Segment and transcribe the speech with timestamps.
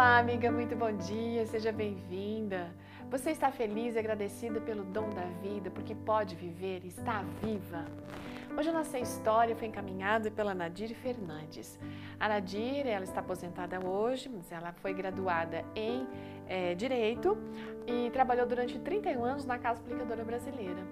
[0.00, 2.74] Olá, amiga, muito bom dia, seja bem-vinda.
[3.10, 7.84] Você está feliz e agradecida pelo dom da vida, porque pode viver e está viva.
[8.56, 11.76] Hoje a nossa história foi encaminhada pela Nadir Fernandes.
[12.20, 16.06] A Nadir, ela está aposentada hoje, mas ela foi graduada em
[16.46, 17.36] é, Direito
[17.84, 20.84] e trabalhou durante 31 anos na Casa Aplicadora Brasileira.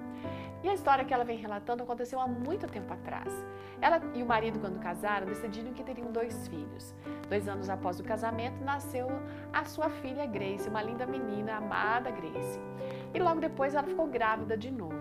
[0.62, 3.32] E a história que ela vem relatando aconteceu há muito tempo atrás.
[3.80, 6.95] Ela e o marido, quando casaram, decidiram que teriam dois filhos.
[7.29, 9.09] Dois anos após o casamento, nasceu
[9.53, 12.61] a sua filha Grace, uma linda menina, amada Grace.
[13.15, 14.97] E logo depois ela ficou grávida de novo.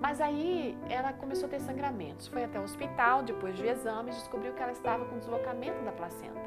[0.00, 2.26] Mas aí ela começou a ter sangramentos.
[2.28, 6.40] Foi até o hospital, depois de exames, descobriu que ela estava com deslocamento da placenta.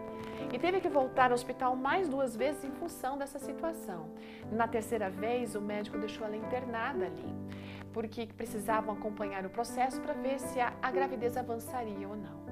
[0.52, 4.08] E teve que voltar ao hospital mais duas vezes em função dessa situação.
[4.52, 7.34] Na terceira vez, o médico deixou ela internada ali
[7.94, 12.44] porque precisavam acompanhar o processo para ver se a, a, gravidez avançaria ou não.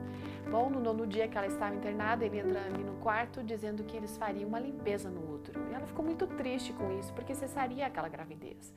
[0.51, 3.95] Bom, no nono dia que ela estava internada, ele entra ali no quarto dizendo que
[3.95, 5.61] eles fariam uma limpeza no útero.
[5.71, 8.73] E ela ficou muito triste com isso, porque cessaria aquela gravidez.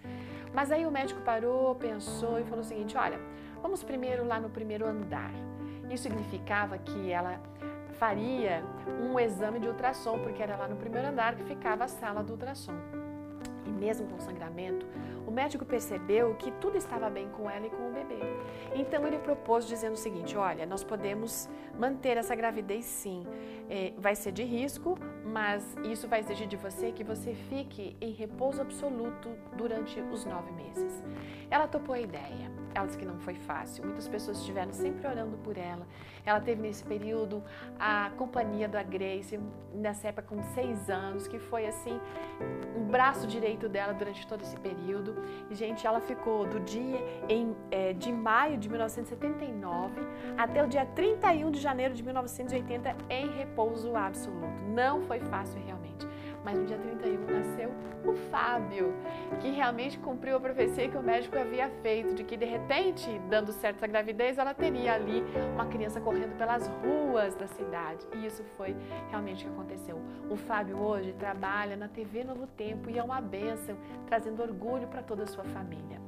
[0.55, 3.19] Mas aí o médico parou, pensou e falou o seguinte: olha,
[3.61, 5.33] vamos primeiro lá no primeiro andar.
[5.91, 7.41] Isso significava que ela
[7.98, 8.63] faria
[9.03, 12.35] um exame de ultrassom, porque era lá no primeiro andar que ficava a sala do
[12.35, 13.04] ultrassom.
[13.67, 14.87] E mesmo com sangramento,
[15.27, 18.20] o médico percebeu que tudo estava bem com ela e com o bebê.
[18.75, 21.48] Então ele propôs dizendo o seguinte: olha, nós podemos
[21.79, 23.27] manter essa gravidez sim.
[23.69, 28.12] É, vai ser de risco, mas isso vai exigir de você que você fique em
[28.12, 31.03] repouso absoluto durante os nove meses.
[31.51, 32.53] Ela topou a ideia.
[32.75, 33.85] Ela disse que não foi fácil.
[33.85, 35.87] Muitas pessoas estiveram sempre orando por ela.
[36.27, 37.42] Ela teve nesse período
[37.79, 39.39] a companhia da Grace,
[39.73, 42.01] nessa época com seis anos, que foi assim,
[42.77, 45.17] um braço direito dela durante todo esse período.
[45.51, 50.01] E, gente, ela ficou do dia em, é, de maio de 1979
[50.37, 54.63] até o dia 31 de janeiro de 1980 em repouso absoluto.
[54.69, 56.07] Não foi fácil realmente
[56.45, 58.95] mas no dia 31 nasceu o Fábio,
[59.41, 63.52] que realmente cumpriu a profecia que o médico havia feito, de que de repente, dando
[63.52, 65.23] certo essa gravidez, ela teria ali
[65.55, 68.07] uma criança correndo pelas ruas da cidade.
[68.14, 68.77] E isso foi
[69.08, 70.01] realmente o que aconteceu.
[70.30, 73.77] O Fábio hoje trabalha na TV Novo Tempo e é uma bênção,
[74.07, 76.01] trazendo orgulho para toda a sua família.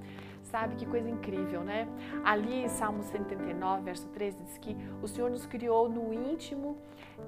[0.56, 1.86] Sabe que coisa incrível, né?
[2.24, 6.78] Ali em Salmo 139, verso 13, diz que o Senhor nos criou no íntimo,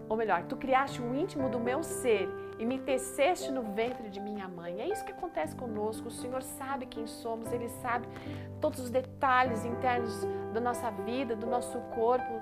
[0.08, 2.26] ou melhor, tu criaste o íntimo do meu ser
[2.58, 4.80] e me teceste no ventre de minha mãe.
[4.80, 6.08] É isso que acontece conosco.
[6.08, 8.08] O Senhor sabe quem somos, Ele sabe
[8.62, 12.40] todos os detalhes internos da nossa vida, do nosso corpo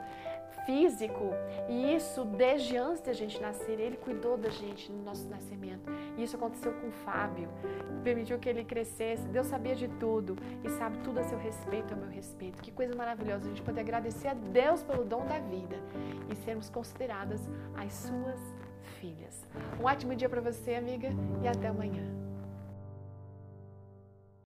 [0.65, 1.31] físico.
[1.69, 5.91] E isso desde antes da gente nascer, Ele cuidou da gente no nosso nascimento.
[6.17, 7.49] E isso aconteceu com o Fábio.
[8.03, 9.27] Permitiu que ele crescesse.
[9.29, 12.63] Deus sabia de tudo e sabe tudo a seu respeito, a meu respeito.
[12.63, 15.77] Que coisa maravilhosa a gente poder agradecer a Deus pelo dom da vida
[16.31, 17.41] e sermos consideradas
[17.77, 18.41] as suas
[19.01, 19.47] filhas.
[19.81, 21.09] Um ótimo dia para você, amiga,
[21.43, 22.26] e até amanhã.